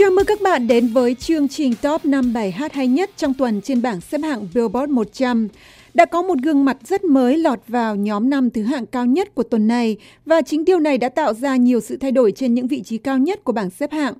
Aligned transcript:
Chào 0.00 0.10
mừng 0.10 0.24
các 0.24 0.40
bạn 0.42 0.66
đến 0.66 0.88
với 0.88 1.14
chương 1.14 1.48
trình 1.48 1.74
top 1.82 2.04
5 2.04 2.32
bài 2.32 2.50
hát 2.50 2.72
hay 2.72 2.86
nhất 2.86 3.10
trong 3.16 3.34
tuần 3.34 3.60
trên 3.60 3.82
bảng 3.82 4.00
xếp 4.00 4.18
hạng 4.18 4.48
Billboard 4.54 4.92
100. 4.92 5.48
Đã 5.94 6.04
có 6.04 6.22
một 6.22 6.38
gương 6.42 6.64
mặt 6.64 6.76
rất 6.84 7.04
mới 7.04 7.38
lọt 7.38 7.58
vào 7.68 7.96
nhóm 7.96 8.30
năm 8.30 8.50
thứ 8.50 8.62
hạng 8.62 8.86
cao 8.86 9.06
nhất 9.06 9.34
của 9.34 9.42
tuần 9.42 9.68
này 9.68 9.96
và 10.26 10.42
chính 10.42 10.64
điều 10.64 10.78
này 10.78 10.98
đã 10.98 11.08
tạo 11.08 11.34
ra 11.34 11.56
nhiều 11.56 11.80
sự 11.80 11.96
thay 11.96 12.12
đổi 12.12 12.32
trên 12.32 12.54
những 12.54 12.66
vị 12.66 12.82
trí 12.82 12.98
cao 12.98 13.18
nhất 13.18 13.44
của 13.44 13.52
bảng 13.52 13.70
xếp 13.70 13.92
hạng. 13.92 14.14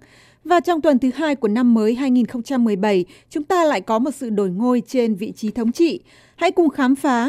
Và 0.45 0.61
trong 0.61 0.81
tuần 0.81 0.99
thứ 0.99 1.11
hai 1.15 1.37
của 1.37 1.49
năm 1.49 1.75
mới 1.75 1.95
2017, 1.95 3.05
chúng 3.31 3.45
ta 3.45 3.65
lại 3.65 3.81
có 3.81 3.99
một 3.99 4.11
sự 4.15 4.31
đổi 4.31 4.51
ngôi 4.51 4.83
trên 4.89 5.15
vị 5.15 5.33
trí 5.37 5.51
thống 5.51 5.73
trị. 5.73 6.01
Hãy 6.37 6.51
cùng 6.51 6.69
khám 6.69 6.97
phá. 6.97 7.29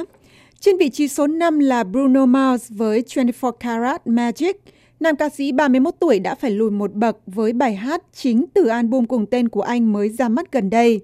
Trên 0.60 0.78
vị 0.78 0.90
trí 0.90 1.08
số 1.08 1.28
5 1.28 1.60
là 1.60 1.84
Bruno 1.84 2.26
Mars 2.26 2.66
với 2.70 3.04
24 3.16 3.56
Karat 3.60 4.08
Magic. 4.08 4.64
Nam 5.02 5.16
ca 5.16 5.30
sĩ 5.30 5.52
31 5.52 5.96
tuổi 6.00 6.20
đã 6.20 6.36
phải 6.36 6.52
lùi 6.52 6.72
một 6.72 6.94
bậc 6.94 7.18
với 7.26 7.54
bài 7.54 7.76
hát 7.76 8.04
chính 8.14 8.46
từ 8.54 8.68
album 8.68 9.06
cùng 9.06 9.26
tên 9.26 9.50
của 9.50 9.62
anh 9.62 9.94
mới 9.94 10.10
ra 10.10 10.30
mắt 10.30 10.52
gần 10.52 10.70
đây. 10.70 11.00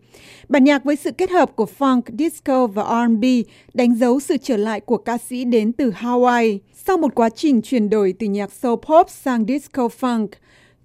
Bản 0.49 0.63
nhạc 0.63 0.83
với 0.83 0.95
sự 0.95 1.11
kết 1.11 1.29
hợp 1.29 1.55
của 1.55 1.67
funk, 1.79 2.01
disco 2.19 2.67
và 2.67 2.83
R&B 2.83 3.25
đánh 3.73 3.95
dấu 3.95 4.19
sự 4.19 4.37
trở 4.37 4.57
lại 4.57 4.79
của 4.79 4.97
ca 4.97 5.17
sĩ 5.17 5.43
đến 5.43 5.71
từ 5.71 5.91
Hawaii 5.91 6.59
sau 6.73 6.97
một 6.97 7.15
quá 7.15 7.29
trình 7.29 7.61
chuyển 7.61 7.89
đổi 7.89 8.13
từ 8.19 8.27
nhạc 8.27 8.51
soul 8.51 8.79
pop 8.87 9.09
sang 9.09 9.45
disco 9.45 9.87
funk. 9.99 10.27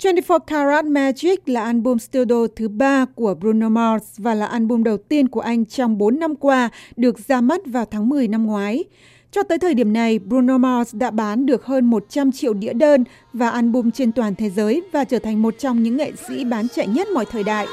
24 0.04 0.40
Karat 0.46 0.84
Magic 0.84 1.48
là 1.48 1.64
album 1.64 1.98
studio 1.98 2.46
thứ 2.56 2.68
ba 2.68 3.04
của 3.14 3.34
Bruno 3.34 3.68
Mars 3.68 4.04
và 4.18 4.34
là 4.34 4.46
album 4.46 4.82
đầu 4.82 4.96
tiên 4.96 5.28
của 5.28 5.40
anh 5.40 5.64
trong 5.64 5.98
4 5.98 6.18
năm 6.18 6.36
qua, 6.36 6.70
được 6.96 7.18
ra 7.28 7.40
mắt 7.40 7.60
vào 7.66 7.84
tháng 7.84 8.08
10 8.08 8.28
năm 8.28 8.46
ngoái. 8.46 8.84
Cho 9.34 9.42
tới 9.42 9.58
thời 9.58 9.74
điểm 9.74 9.92
này, 9.92 10.18
Bruno 10.18 10.58
Mars 10.58 10.94
đã 10.94 11.10
bán 11.10 11.46
được 11.46 11.64
hơn 11.64 11.84
100 11.84 12.32
triệu 12.32 12.54
đĩa 12.54 12.72
đơn 12.72 13.04
và 13.32 13.50
album 13.50 13.90
trên 13.90 14.12
toàn 14.12 14.34
thế 14.34 14.50
giới 14.50 14.82
và 14.92 15.04
trở 15.04 15.18
thành 15.18 15.42
một 15.42 15.54
trong 15.58 15.82
những 15.82 15.96
nghệ 15.96 16.12
sĩ 16.28 16.44
bán 16.44 16.68
chạy 16.68 16.86
nhất 16.86 17.08
mọi 17.14 17.24
thời 17.30 17.44
đại. 17.44 17.66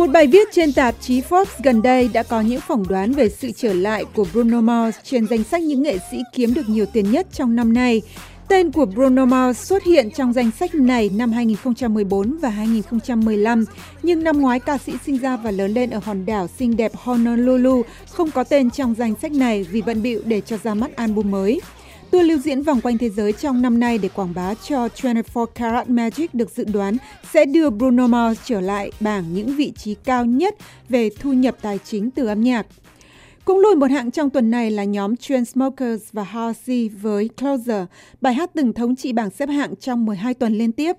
Một 0.00 0.10
bài 0.10 0.26
viết 0.26 0.48
trên 0.52 0.72
tạp 0.72 0.94
chí 1.00 1.20
Forbes 1.20 1.44
gần 1.62 1.82
đây 1.82 2.10
đã 2.12 2.22
có 2.22 2.40
những 2.40 2.60
phỏng 2.60 2.88
đoán 2.88 3.12
về 3.12 3.28
sự 3.28 3.50
trở 3.56 3.72
lại 3.72 4.04
của 4.14 4.26
Bruno 4.32 4.60
Mars 4.60 4.96
trên 5.04 5.26
danh 5.26 5.44
sách 5.44 5.62
những 5.62 5.82
nghệ 5.82 5.98
sĩ 6.10 6.18
kiếm 6.32 6.54
được 6.54 6.68
nhiều 6.68 6.86
tiền 6.86 7.10
nhất 7.10 7.26
trong 7.32 7.56
năm 7.56 7.72
nay. 7.72 8.02
Tên 8.48 8.72
của 8.72 8.86
Bruno 8.86 9.24
Mars 9.24 9.58
xuất 9.58 9.84
hiện 9.84 10.10
trong 10.10 10.32
danh 10.32 10.50
sách 10.60 10.74
này 10.74 11.10
năm 11.14 11.32
2014 11.32 12.38
và 12.38 12.48
2015, 12.48 13.64
nhưng 14.02 14.24
năm 14.24 14.40
ngoái 14.40 14.60
ca 14.60 14.78
sĩ 14.78 14.92
sinh 15.06 15.18
ra 15.18 15.36
và 15.36 15.50
lớn 15.50 15.74
lên 15.74 15.90
ở 15.90 16.00
hòn 16.04 16.26
đảo 16.26 16.46
xinh 16.58 16.76
đẹp 16.76 16.92
Honolulu 16.94 17.82
không 18.10 18.30
có 18.30 18.44
tên 18.44 18.70
trong 18.70 18.94
danh 18.98 19.14
sách 19.22 19.32
này 19.32 19.62
vì 19.62 19.82
bận 19.82 20.02
bịu 20.02 20.20
để 20.24 20.40
cho 20.40 20.56
ra 20.56 20.74
mắt 20.74 20.96
album 20.96 21.30
mới. 21.30 21.60
Tour 22.10 22.26
lưu 22.26 22.38
diễn 22.38 22.62
vòng 22.62 22.80
quanh 22.80 22.98
thế 22.98 23.10
giới 23.10 23.32
trong 23.32 23.62
năm 23.62 23.80
nay 23.80 23.98
để 23.98 24.08
quảng 24.08 24.34
bá 24.34 24.54
cho 24.54 24.88
24 25.02 25.46
Karat 25.54 25.88
Magic 25.88 26.34
được 26.34 26.50
dự 26.50 26.64
đoán 26.64 26.96
sẽ 27.32 27.44
đưa 27.44 27.70
Bruno 27.70 28.06
Mars 28.06 28.40
trở 28.44 28.60
lại 28.60 28.92
bảng 29.00 29.34
những 29.34 29.56
vị 29.56 29.72
trí 29.76 29.94
cao 29.94 30.24
nhất 30.24 30.54
về 30.88 31.10
thu 31.10 31.32
nhập 31.32 31.56
tài 31.62 31.78
chính 31.84 32.10
từ 32.10 32.26
âm 32.26 32.42
nhạc. 32.42 32.66
Cũng 33.44 33.58
lùi 33.58 33.74
một 33.74 33.90
hạng 33.90 34.10
trong 34.10 34.30
tuần 34.30 34.50
này 34.50 34.70
là 34.70 34.84
nhóm 34.84 35.16
Chainsmokers 35.16 36.02
và 36.12 36.22
Halsey 36.22 36.88
với 36.88 37.28
Closer, 37.28 37.84
bài 38.20 38.34
hát 38.34 38.50
từng 38.54 38.72
thống 38.72 38.96
trị 38.96 39.12
bảng 39.12 39.30
xếp 39.30 39.48
hạng 39.48 39.76
trong 39.76 40.06
12 40.06 40.34
tuần 40.34 40.58
liên 40.58 40.72
tiếp. 40.72 40.96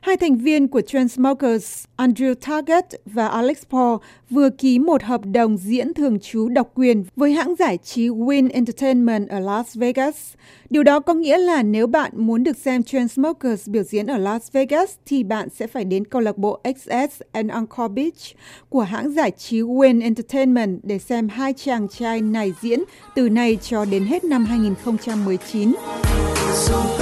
Hai 0.00 0.16
thành 0.16 0.36
viên 0.36 0.68
của 0.68 0.80
Transmokers, 0.80 1.84
Andrew 1.96 2.34
Target 2.34 2.84
và 3.04 3.28
Alex 3.28 3.56
Paul 3.70 3.96
vừa 4.30 4.50
ký 4.50 4.78
một 4.78 5.02
hợp 5.02 5.20
đồng 5.24 5.56
diễn 5.56 5.94
thường 5.94 6.20
trú 6.20 6.48
độc 6.48 6.70
quyền 6.74 7.04
với 7.16 7.32
hãng 7.32 7.54
giải 7.58 7.78
trí 7.84 8.08
Win 8.08 8.48
Entertainment 8.52 9.28
ở 9.28 9.40
Las 9.40 9.76
Vegas. 9.76 10.16
Điều 10.70 10.82
đó 10.82 11.00
có 11.00 11.14
nghĩa 11.14 11.38
là 11.38 11.62
nếu 11.62 11.86
bạn 11.86 12.12
muốn 12.14 12.44
được 12.44 12.56
xem 12.56 12.82
Transmokers 12.82 13.68
biểu 13.68 13.82
diễn 13.82 14.06
ở 14.06 14.18
Las 14.18 14.52
Vegas 14.52 14.90
thì 15.06 15.24
bạn 15.24 15.48
sẽ 15.48 15.66
phải 15.66 15.84
đến 15.84 16.04
câu 16.04 16.20
lạc 16.20 16.38
bộ 16.38 16.60
XS 16.76 17.22
and 17.32 17.50
Encore 17.50 17.94
Beach 17.94 18.36
của 18.68 18.82
hãng 18.82 19.12
giải 19.12 19.30
trí 19.30 19.60
Win 19.60 20.02
Entertainment 20.02 20.80
để 20.82 20.98
xem 20.98 21.28
hai 21.28 21.52
chàng 21.52 21.88
trai 21.88 22.20
này 22.20 22.52
diễn 22.60 22.82
từ 23.14 23.28
nay 23.28 23.58
cho 23.62 23.84
đến 23.84 24.04
hết 24.04 24.24
năm 24.24 24.44
2019. 24.44 25.72
So 26.54 27.01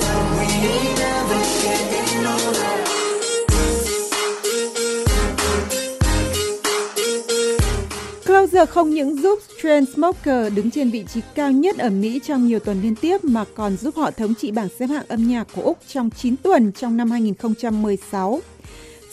Ngờ 8.61 8.65
không 8.65 8.89
những 8.89 9.15
giúp 9.15 9.39
Chainsmokers 9.63 10.55
đứng 10.55 10.71
trên 10.71 10.89
vị 10.89 11.05
trí 11.13 11.21
cao 11.35 11.51
nhất 11.51 11.77
ở 11.77 11.89
Mỹ 11.89 12.19
trong 12.23 12.47
nhiều 12.47 12.59
tuần 12.59 12.81
liên 12.81 12.95
tiếp, 12.95 13.23
mà 13.23 13.45
còn 13.55 13.77
giúp 13.77 13.95
họ 13.95 14.11
thống 14.11 14.33
trị 14.35 14.51
bảng 14.51 14.67
xếp 14.79 14.85
hạng 14.85 15.05
âm 15.07 15.27
nhạc 15.27 15.47
của 15.55 15.61
Úc 15.61 15.77
trong 15.87 16.09
9 16.09 16.37
tuần 16.37 16.71
trong 16.71 16.97
năm 16.97 17.11
2016. 17.11 18.41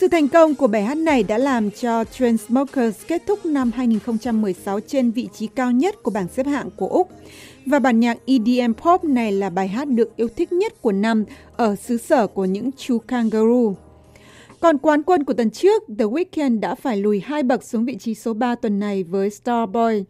Sự 0.01 0.09
thành 0.09 0.29
công 0.29 0.55
của 0.55 0.67
bài 0.67 0.83
hát 0.83 0.97
này 0.97 1.23
đã 1.23 1.39
làm 1.39 1.71
cho 1.71 2.05
Chainsmokers 2.05 2.97
kết 3.07 3.23
thúc 3.27 3.47
năm 3.47 3.71
2016 3.75 4.81
trên 4.81 5.11
vị 5.11 5.29
trí 5.39 5.47
cao 5.47 5.73
nhất 5.73 6.03
của 6.03 6.11
bảng 6.11 6.29
xếp 6.29 6.47
hạng 6.47 6.71
của 6.77 6.89
Úc. 6.89 7.11
Và 7.67 7.79
bản 7.79 8.01
nhạc 8.01 8.19
EDM 8.27 8.73
Pop 8.73 9.05
này 9.05 9.33
là 9.33 9.51
bài 9.51 9.69
hát 9.69 9.89
được 9.89 10.17
yêu 10.17 10.29
thích 10.37 10.53
nhất 10.53 10.83
của 10.83 10.93
năm 10.93 11.25
ở 11.57 11.77
xứ 11.77 11.97
sở 11.97 12.27
của 12.27 12.45
những 12.45 12.71
chú 12.77 12.99
kangaroo. 12.99 13.88
Còn 14.61 14.79
quán 14.79 15.03
quân 15.03 15.25
của 15.25 15.33
tuần 15.33 15.51
trước, 15.51 15.83
The 15.99 16.05
Weeknd 16.05 16.61
đã 16.61 16.75
phải 16.75 16.97
lùi 16.97 17.21
hai 17.21 17.43
bậc 17.43 17.65
xuống 17.65 17.85
vị 17.85 17.97
trí 17.97 18.15
số 18.15 18.35
3 18.35 18.55
tuần 18.55 18.79
này 18.79 19.03
với 19.03 19.31
Starboy. 19.31 20.05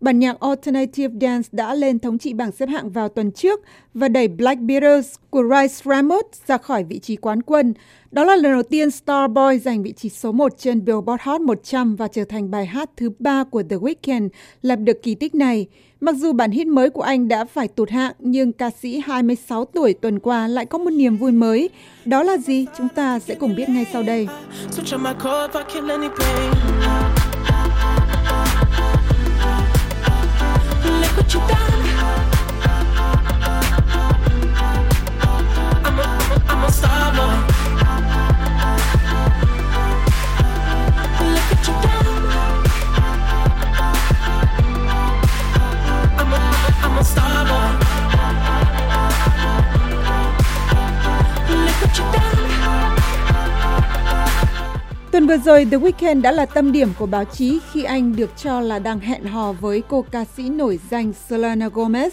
Bản 0.00 0.18
nhạc 0.18 0.40
Alternative 0.40 1.14
Dance 1.20 1.48
đã 1.52 1.74
lên 1.74 1.98
thống 1.98 2.18
trị 2.18 2.32
bảng 2.32 2.52
xếp 2.52 2.68
hạng 2.68 2.90
vào 2.90 3.08
tuần 3.08 3.30
trước 3.32 3.60
và 3.94 4.08
đẩy 4.08 4.28
Black 4.28 4.60
Beatles 4.60 5.14
của 5.30 5.42
Rice 5.42 5.74
Ramos 5.84 6.24
ra 6.46 6.58
khỏi 6.58 6.84
vị 6.84 6.98
trí 6.98 7.16
quán 7.16 7.42
quân. 7.42 7.74
Đó 8.10 8.24
là 8.24 8.36
lần 8.36 8.52
đầu 8.52 8.62
tiên 8.62 8.90
Starboy 8.90 9.58
giành 9.64 9.82
vị 9.82 9.92
trí 9.92 10.08
số 10.08 10.32
1 10.32 10.58
trên 10.58 10.84
Billboard 10.84 11.22
Hot 11.22 11.40
100 11.40 11.96
và 11.96 12.08
trở 12.08 12.24
thành 12.24 12.50
bài 12.50 12.66
hát 12.66 12.90
thứ 12.96 13.10
ba 13.18 13.44
của 13.44 13.62
The 13.62 13.76
Weeknd 13.76 14.28
lập 14.62 14.76
được 14.76 15.02
kỳ 15.02 15.14
tích 15.14 15.34
này. 15.34 15.66
Mặc 16.00 16.14
dù 16.14 16.32
bản 16.32 16.50
hit 16.50 16.66
mới 16.66 16.90
của 16.90 17.02
anh 17.02 17.28
đã 17.28 17.44
phải 17.44 17.68
tụt 17.68 17.90
hạng, 17.90 18.12
nhưng 18.18 18.52
ca 18.52 18.70
sĩ 18.70 19.02
26 19.06 19.64
tuổi 19.64 19.94
tuần 19.94 20.18
qua 20.18 20.48
lại 20.48 20.66
có 20.66 20.78
một 20.78 20.90
niềm 20.90 21.16
vui 21.16 21.32
mới. 21.32 21.70
Đó 22.04 22.22
là 22.22 22.36
gì? 22.36 22.66
Chúng 22.78 22.88
ta 22.88 23.18
sẽ 23.18 23.34
cùng 23.34 23.54
biết 23.54 23.68
ngay 23.68 23.86
sau 23.92 24.02
đây. 24.02 24.28
I'm 31.16 31.22
a, 35.98 36.44
I'm 36.48 36.64
a, 36.64 36.72
star. 36.72 37.53
Vừa 55.34 55.40
rồi, 55.44 55.66
The 55.70 55.76
Weeknd 55.76 56.22
đã 56.22 56.32
là 56.32 56.46
tâm 56.46 56.72
điểm 56.72 56.88
của 56.98 57.06
báo 57.06 57.24
chí 57.24 57.58
khi 57.72 57.84
anh 57.84 58.16
được 58.16 58.30
cho 58.36 58.60
là 58.60 58.78
đang 58.78 59.00
hẹn 59.00 59.24
hò 59.24 59.52
với 59.52 59.82
cô 59.88 60.04
ca 60.10 60.24
sĩ 60.36 60.48
nổi 60.48 60.78
danh 60.90 61.12
Selena 61.28 61.68
Gomez. 61.68 62.10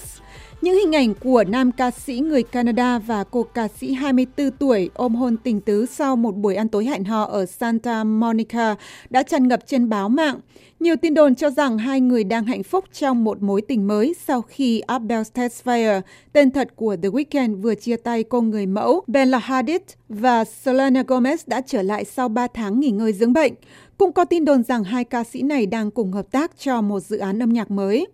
Những 0.62 0.76
hình 0.76 0.96
ảnh 0.96 1.14
của 1.14 1.44
nam 1.48 1.72
ca 1.72 1.92
sĩ 1.92 2.20
người 2.20 2.44
Canada 2.44 3.00
và 3.00 3.24
cô 3.24 3.44
ca 3.44 3.68
sĩ 3.68 3.94
24 3.94 4.52
tuổi 4.52 4.90
ôm 4.94 5.16
hôn 5.16 5.38
tình 5.38 5.62
tứ 5.62 5.86
sau 5.86 6.16
một 6.16 6.36
buổi 6.36 6.56
ăn 6.56 6.68
tối 6.68 6.86
hẹn 6.86 7.04
hò 7.04 7.24
ở 7.24 7.46
Santa 7.46 8.04
Monica 8.04 8.76
đã 9.10 9.24
tràn 9.24 9.48
ngập 9.48 9.60
trên 9.68 9.90
báo 9.90 10.10
mạng. 10.10 10.40
Nhiều 10.80 10.96
tin 10.96 11.14
đồn 11.14 11.36
cho 11.36 11.50
rằng 11.50 11.78
hai 11.78 12.02
người 12.02 12.24
đang 12.24 12.46
hạnh 12.46 12.64
phúc 12.64 12.86
trong 12.94 13.24
một 13.24 13.42
mối 13.42 13.62
tình 13.62 13.88
mới 13.88 14.16
sau 14.28 14.42
khi 14.42 14.80
Abel 14.80 15.22
Tesfaye, 15.34 16.02
tên 16.34 16.52
thật 16.52 16.68
của 16.76 16.96
The 16.96 17.10
Weeknd, 17.10 17.62
vừa 17.62 17.76
chia 17.76 17.96
tay 17.96 18.24
cô 18.24 18.42
người 18.42 18.66
mẫu 18.66 19.02
Bella 19.08 19.38
Hadid 19.38 19.82
và 20.10 20.46
Selena 20.46 21.02
Gomez 21.02 21.38
đã 21.48 21.62
trở 21.62 21.82
lại 21.82 22.06
sau 22.06 22.30
3 22.30 22.48
tháng 22.48 22.80
nghỉ 22.80 22.90
ngơi 22.90 23.14
dưỡng 23.14 23.34
bệnh. 23.34 23.54
Cũng 23.98 24.12
có 24.12 24.26
tin 24.26 24.46
đồn 24.46 24.64
rằng 24.64 24.84
hai 24.84 25.04
ca 25.04 25.24
sĩ 25.24 25.42
này 25.42 25.66
đang 25.66 25.92
cùng 25.92 26.12
hợp 26.12 26.32
tác 26.32 26.52
cho 26.58 26.82
một 26.82 27.00
dự 27.00 27.18
án 27.18 27.44
âm 27.44 27.54
nhạc 27.54 27.72
mới. 27.72 28.08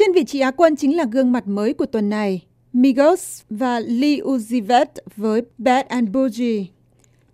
Trên 0.00 0.12
vị 0.12 0.24
trí 0.24 0.40
Á 0.40 0.50
quân 0.50 0.76
chính 0.76 0.96
là 0.96 1.04
gương 1.04 1.32
mặt 1.32 1.46
mới 1.46 1.74
của 1.74 1.86
tuần 1.86 2.10
này, 2.10 2.42
Migos 2.72 3.42
và 3.50 3.80
Lee 3.80 4.16
Uzi 4.16 4.64
Vert 4.66 4.90
với 5.16 5.42
Bad 5.58 5.86
and 5.86 6.10
Bougie. 6.10 6.64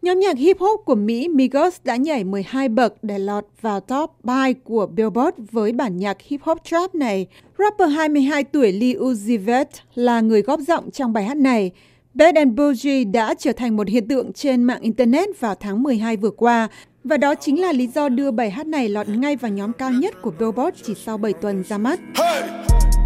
Nhóm 0.03 0.21
nhạc 0.21 0.39
hip 0.39 0.59
hop 0.59 0.81
của 0.85 0.95
Mỹ 0.95 1.29
Migos 1.29 1.77
đã 1.85 1.97
nhảy 1.97 2.25
12 2.25 2.69
bậc 2.69 3.05
để 3.05 3.19
lọt 3.19 3.45
vào 3.61 3.81
top 3.81 4.11
3 4.23 4.49
của 4.65 4.87
Billboard 4.87 5.37
với 5.51 5.73
bản 5.73 5.97
nhạc 5.97 6.17
hip 6.23 6.43
hop 6.43 6.59
trap 6.65 6.95
này. 6.95 7.27
Rapper 7.59 7.91
22 7.91 8.45
tuổi 8.45 8.73
Lee 8.73 8.95
Uzi 8.95 9.45
Vert 9.45 9.69
là 9.95 10.21
người 10.21 10.43
góp 10.43 10.61
giọng 10.61 10.91
trong 10.91 11.13
bài 11.13 11.25
hát 11.25 11.37
này. 11.37 11.71
Bad 12.15 12.35
and 12.35 12.55
Bougie 12.59 13.05
đã 13.05 13.35
trở 13.39 13.53
thành 13.53 13.77
một 13.77 13.89
hiện 13.89 14.09
tượng 14.09 14.33
trên 14.33 14.63
mạng 14.63 14.81
Internet 14.81 15.41
vào 15.41 15.55
tháng 15.55 15.83
12 15.83 16.17
vừa 16.17 16.31
qua 16.31 16.69
và 17.09 17.17
đó 17.17 17.35
chính 17.35 17.61
là 17.61 17.73
lý 17.73 17.87
do 17.87 18.09
đưa 18.09 18.31
bài 18.31 18.51
hát 18.51 18.67
này 18.67 18.89
lọt 18.89 19.09
ngay 19.09 19.37
vào 19.37 19.51
nhóm 19.51 19.73
cao 19.73 19.91
nhất 19.91 20.15
của 20.23 20.31
Billboard 20.31 20.77
chỉ 20.83 20.95
sau 20.95 21.19
7 21.19 21.33
tuần 21.33 21.65
ra 21.65 21.79
mắt. 21.79 22.01
Hey! 22.15 22.43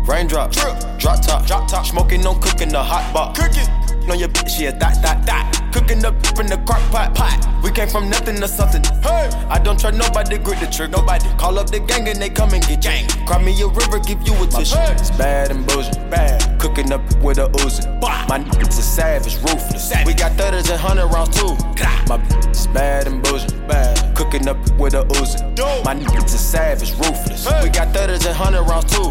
Raindrop, 0.08 0.50
drop 0.98 1.16
top, 1.28 1.46
drop 1.46 1.62
top, 1.72 1.86
smoking 1.86 2.24
on 2.24 2.34
cooking 2.42 2.70
the 2.70 2.82
hot 2.82 3.02
pot. 3.12 3.36
Cooking 3.36 3.68
on 4.08 4.18
your 4.18 4.30
bitch, 4.30 4.60
yeah, 4.60 4.78
that, 4.80 4.94
that, 5.02 5.18
that. 5.26 5.52
Cooking 5.72 6.04
up 6.04 6.14
in 6.40 6.46
the 6.46 6.56
crock 6.66 6.82
pot, 6.90 7.14
pot. 7.14 7.38
We 7.62 7.70
came 7.70 7.88
from 7.88 8.10
nothing 8.10 8.40
to 8.40 8.48
something. 8.48 8.82
Hey, 9.02 9.30
I 9.48 9.58
don't 9.58 9.78
trust 9.78 9.96
nobody, 9.98 10.38
grip 10.38 10.58
the 10.58 10.66
trick. 10.66 10.90
Nobody 10.90 11.28
call 11.38 11.58
up 11.58 11.70
the 11.70 11.78
gang 11.78 12.08
and 12.08 12.20
they 12.20 12.30
come 12.30 12.54
and 12.54 12.66
get 12.66 12.82
gang. 12.82 13.06
Cry 13.26 13.42
me 13.42 13.52
a 13.62 13.66
river, 13.68 14.00
give 14.00 14.20
you 14.26 14.34
a 14.42 14.46
tissue. 14.46 14.76
Hey. 14.76 14.92
It's 14.98 15.10
bad 15.10 15.50
and 15.50 15.64
bullshit, 15.66 16.10
bad. 16.10 16.58
Cooking 16.58 16.92
up 16.92 17.02
with 17.22 17.38
a 17.38 17.46
Uzi. 17.62 17.86
My 18.28 18.38
niggas 18.38 18.78
are 18.78 18.82
savage, 18.82 19.36
ruthless. 19.42 19.92
We 20.06 20.14
got 20.14 20.32
thudders 20.32 20.70
and 20.70 20.80
hundred 20.80 21.06
rounds 21.06 21.36
too. 21.38 21.54
My 22.08 22.18
bitch 22.18 22.50
is 22.50 22.66
bad 22.68 23.06
and 23.06 23.19
Cooking 24.30 24.48
up 24.48 24.56
with 24.78 24.94
a 24.94 25.02
Uzi. 25.02 25.40
My 25.84 25.94
niggas 25.94 26.34
are 26.34 26.38
savage, 26.38 26.92
ruthless. 26.98 27.46
We 27.46 27.68
got 27.68 27.88
thudders 27.94 28.26
and 28.26 28.36
hundred 28.36 28.62
rounds 28.68 28.96
too. 28.96 29.10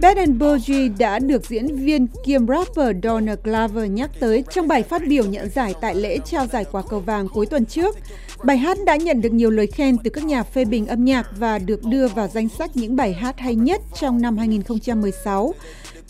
Bad 0.00 0.16
and 0.16 0.38
Bougie 0.38 0.88
đã 0.98 1.18
được 1.18 1.48
diễn 1.48 1.76
viên 1.76 2.06
kiêm 2.24 2.46
rapper 2.46 2.96
Donna 3.02 3.34
Glover 3.44 3.90
nhắc 3.90 4.10
tới 4.20 4.44
trong 4.50 4.68
bài 4.68 4.82
phát 4.82 5.02
biểu 5.08 5.24
nhận 5.24 5.50
giải 5.50 5.74
tại 5.80 5.94
lễ 5.94 6.18
trao 6.24 6.46
giải 6.46 6.64
quả 6.72 6.82
cầu 6.90 7.00
vàng 7.00 7.28
cuối 7.28 7.46
tuần 7.46 7.66
trước. 7.66 7.96
Bài 8.44 8.56
hát 8.56 8.78
đã 8.86 8.96
nhận 8.96 9.20
được 9.20 9.32
nhiều 9.32 9.50
lời 9.50 9.66
khen 9.66 9.96
từ 10.04 10.10
các 10.10 10.24
nhà 10.24 10.42
phê 10.42 10.64
bình 10.64 10.86
âm 10.86 11.04
nhạc 11.04 11.26
và 11.38 11.58
được 11.58 11.84
đưa 11.84 12.08
vào 12.08 12.28
danh 12.28 12.48
sách 12.48 12.70
những 12.74 12.96
bài 12.96 13.12
hát 13.12 13.38
hay 13.38 13.54
nhất 13.54 13.82
trong 14.00 14.22
năm 14.22 14.38
2016. 14.38 15.54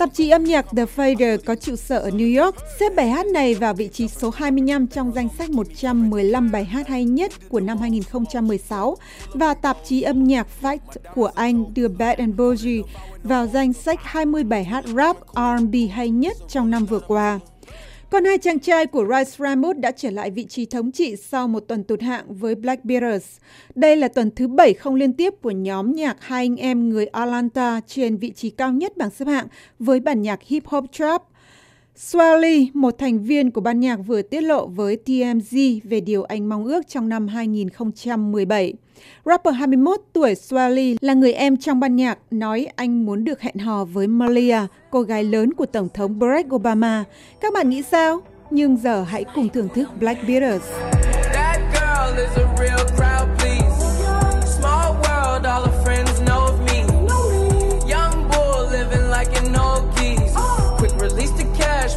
Tạp 0.02 0.14
chí 0.14 0.28
âm 0.28 0.44
nhạc 0.44 0.66
The 0.76 0.84
Fader 0.96 1.38
có 1.44 1.54
trụ 1.54 1.76
sở 1.76 1.98
ở 1.98 2.08
New 2.10 2.44
York 2.44 2.56
xếp 2.80 2.94
bài 2.96 3.10
hát 3.10 3.26
này 3.26 3.54
vào 3.54 3.74
vị 3.74 3.88
trí 3.92 4.08
số 4.08 4.30
25 4.30 4.86
trong 4.86 5.12
danh 5.12 5.28
sách 5.38 5.50
115 5.50 6.52
bài 6.52 6.64
hát 6.64 6.88
hay 6.88 7.04
nhất 7.04 7.32
của 7.48 7.60
năm 7.60 7.78
2016 7.78 8.96
và 9.34 9.54
tạp 9.54 9.76
chí 9.84 10.02
âm 10.02 10.24
nhạc 10.24 10.46
Fact 10.62 10.78
của 11.14 11.30
Anh 11.34 11.74
đưa 11.74 11.88
Bad 11.88 12.18
and 12.18 12.36
Bougie 12.36 12.82
vào 13.22 13.46
danh 13.46 13.72
sách 13.72 13.98
20 14.02 14.44
bài 14.44 14.64
hát 14.64 14.84
rap 14.96 15.16
R&B 15.34 15.74
hay 15.92 16.10
nhất 16.10 16.36
trong 16.48 16.70
năm 16.70 16.84
vừa 16.84 17.00
qua. 17.00 17.40
Còn 18.12 18.24
hai 18.24 18.38
chàng 18.38 18.58
trai 18.58 18.86
của 18.86 19.04
Rice 19.04 19.30
Ramos 19.38 19.76
đã 19.76 19.90
trở 19.90 20.10
lại 20.10 20.30
vị 20.30 20.44
trí 20.44 20.66
thống 20.66 20.92
trị 20.92 21.16
sau 21.16 21.48
một 21.48 21.60
tuần 21.60 21.84
tụt 21.84 22.00
hạng 22.00 22.34
với 22.34 22.54
Black 22.54 22.84
Beatles. 22.84 23.36
Đây 23.74 23.96
là 23.96 24.08
tuần 24.08 24.30
thứ 24.36 24.48
bảy 24.48 24.74
không 24.74 24.94
liên 24.94 25.12
tiếp 25.12 25.34
của 25.42 25.50
nhóm 25.50 25.92
nhạc 25.92 26.16
hai 26.20 26.44
anh 26.44 26.56
em 26.56 26.88
người 26.88 27.06
Atlanta 27.06 27.80
trên 27.86 28.16
vị 28.16 28.30
trí 28.30 28.50
cao 28.50 28.72
nhất 28.72 28.96
bảng 28.96 29.10
xếp 29.10 29.24
hạng 29.28 29.46
với 29.78 30.00
bản 30.00 30.22
nhạc 30.22 30.42
hip 30.42 30.66
hop 30.66 30.84
trap. 30.92 31.22
Swally, 31.96 32.66
một 32.74 32.98
thành 32.98 33.22
viên 33.22 33.50
của 33.50 33.60
ban 33.60 33.80
nhạc 33.80 33.96
vừa 33.96 34.22
tiết 34.22 34.40
lộ 34.40 34.66
với 34.66 34.98
TMZ 35.06 35.80
về 35.84 36.00
điều 36.00 36.22
anh 36.22 36.48
mong 36.48 36.64
ước 36.64 36.88
trong 36.88 37.08
năm 37.08 37.28
2017. 37.28 38.74
Rapper 39.24 39.54
21 39.54 40.00
tuổi 40.12 40.34
Swally 40.34 40.96
là 41.00 41.14
người 41.14 41.32
em 41.32 41.56
trong 41.56 41.80
ban 41.80 41.96
nhạc 41.96 42.18
nói 42.30 42.68
anh 42.76 43.06
muốn 43.06 43.24
được 43.24 43.40
hẹn 43.40 43.58
hò 43.58 43.84
với 43.84 44.06
Malia, 44.06 44.58
cô 44.90 45.02
gái 45.02 45.24
lớn 45.24 45.52
của 45.52 45.66
Tổng 45.66 45.88
thống 45.94 46.18
Barack 46.18 46.54
Obama. 46.54 47.04
Các 47.40 47.52
bạn 47.54 47.70
nghĩ 47.70 47.82
sao? 47.82 48.20
Nhưng 48.50 48.76
giờ 48.76 49.02
hãy 49.02 49.24
cùng 49.34 49.48
thưởng 49.48 49.68
thức 49.74 49.88
Black 50.00 50.28
Beatles. 50.28 50.62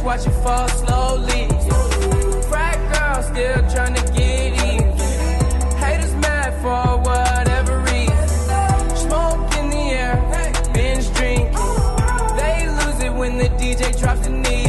Watch 0.06 0.24
it 0.24 0.30
fall 0.44 0.68
slowly. 0.68 1.48
Frat 2.48 2.78
girl 2.92 3.22
still 3.24 3.60
trying 3.74 3.94
to 3.94 4.04
get 4.12 4.52
in. 4.70 4.82
Haters 5.82 6.14
mad 6.22 6.52
for 6.62 6.84
whatever 7.08 7.80
reason. 7.90 8.96
Smoke 9.04 9.42
in 9.58 9.68
the 9.68 9.84
air, 10.02 10.16
binge 10.72 11.12
drink. 11.16 11.52
They 12.38 12.68
lose 12.78 13.02
it 13.02 13.12
when 13.20 13.36
the 13.36 13.48
DJ 13.58 13.98
drops 14.00 14.20
the 14.20 14.30
knee. 14.30 14.66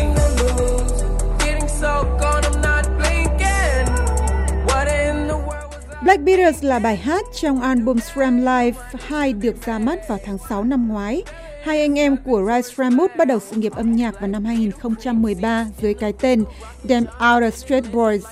Black 6.02 6.22
Beatles 6.22 6.64
là 6.64 6.80
bài 6.80 6.98
hát 6.98 7.26
trong 7.42 7.62
album 7.62 8.00
Sram 8.00 8.38
Live 8.38 8.82
2 9.08 9.34
được 9.34 9.56
ra 9.66 9.80
mắt 9.80 10.08
vào 10.08 10.18
tháng 10.26 10.38
6 10.50 10.64
năm 10.64 10.88
ngoái. 10.88 11.24
Hai 11.64 11.82
anh 11.82 12.00
em 12.00 12.18
của 12.18 12.44
Rice 12.48 12.76
Raymond 12.76 13.12
bắt 13.18 13.28
đầu 13.28 13.40
sự 13.40 13.56
nghiệp 13.56 13.72
âm 13.76 13.96
nhạc 13.96 14.20
vào 14.20 14.28
năm 14.28 14.46
2013 14.46 15.66
dưới 15.82 15.94
cái 15.94 16.14
tên 16.14 16.44
Them 16.90 17.06
Outer 17.34 17.54
Street 17.54 17.84
Boys. 17.94 18.24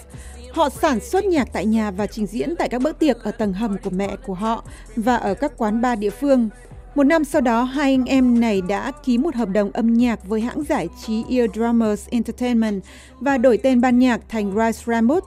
Họ 0.51 0.69
sản 0.69 0.99
xuất 0.99 1.25
nhạc 1.25 1.47
tại 1.53 1.65
nhà 1.65 1.91
và 1.91 2.07
trình 2.07 2.25
diễn 2.25 2.55
tại 2.55 2.69
các 2.69 2.81
bữa 2.81 2.91
tiệc 2.91 3.23
ở 3.23 3.31
tầng 3.31 3.53
hầm 3.53 3.77
của 3.83 3.89
mẹ 3.89 4.15
của 4.25 4.33
họ 4.33 4.63
và 4.95 5.15
ở 5.15 5.33
các 5.33 5.51
quán 5.57 5.81
bar 5.81 5.99
địa 5.99 6.09
phương. 6.09 6.49
Một 6.95 7.03
năm 7.03 7.25
sau 7.25 7.41
đó, 7.41 7.63
hai 7.63 7.91
anh 7.91 8.05
em 8.05 8.39
này 8.39 8.61
đã 8.61 8.91
ký 9.03 9.17
một 9.17 9.35
hợp 9.35 9.49
đồng 9.49 9.71
âm 9.71 9.93
nhạc 9.93 10.27
với 10.27 10.41
hãng 10.41 10.63
giải 10.63 10.89
trí 11.05 11.23
Eardrummers 11.29 12.07
Entertainment 12.09 12.83
và 13.19 13.37
đổi 13.37 13.57
tên 13.57 13.81
ban 13.81 13.99
nhạc 13.99 14.21
thành 14.29 14.51
Rice 14.51 14.83
Raymond. 14.85 15.23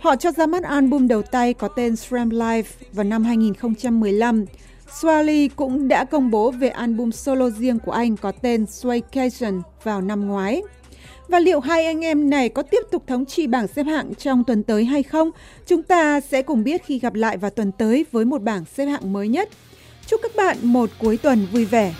Họ 0.00 0.16
cho 0.16 0.32
ra 0.32 0.46
mắt 0.46 0.62
album 0.62 1.08
đầu 1.08 1.22
tay 1.22 1.54
có 1.54 1.68
tên 1.68 1.96
Sram 1.96 2.30
Live 2.30 2.68
vào 2.92 3.04
năm 3.04 3.24
2015. 3.24 4.44
Swally 4.90 5.48
cũng 5.56 5.88
đã 5.88 6.04
công 6.04 6.30
bố 6.30 6.50
về 6.50 6.68
album 6.68 7.10
solo 7.10 7.50
riêng 7.50 7.78
của 7.78 7.92
anh 7.92 8.16
có 8.16 8.32
tên 8.32 8.64
Swaycation 8.64 9.60
vào 9.82 10.00
năm 10.00 10.28
ngoái. 10.28 10.62
Và 11.28 11.38
liệu 11.38 11.60
hai 11.60 11.86
anh 11.86 12.04
em 12.04 12.30
này 12.30 12.48
có 12.48 12.62
tiếp 12.62 12.82
tục 12.90 13.02
thống 13.06 13.24
trị 13.24 13.46
bảng 13.46 13.68
xếp 13.68 13.82
hạng 13.82 14.14
trong 14.14 14.44
tuần 14.44 14.62
tới 14.62 14.84
hay 14.84 15.02
không? 15.02 15.30
Chúng 15.66 15.82
ta 15.82 16.20
sẽ 16.20 16.42
cùng 16.42 16.64
biết 16.64 16.84
khi 16.84 16.98
gặp 16.98 17.14
lại 17.14 17.36
vào 17.36 17.50
tuần 17.50 17.72
tới 17.72 18.04
với 18.12 18.24
một 18.24 18.42
bảng 18.42 18.64
xếp 18.64 18.86
hạng 18.86 19.12
mới 19.12 19.28
nhất. 19.28 19.48
Chúc 20.06 20.20
các 20.22 20.32
bạn 20.36 20.56
một 20.62 20.90
cuối 20.98 21.16
tuần 21.16 21.46
vui 21.52 21.64
vẻ. 21.64 21.94